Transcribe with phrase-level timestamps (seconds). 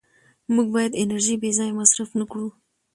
[0.53, 2.49] موږ باید انرژي بېځایه مصرف نه کړو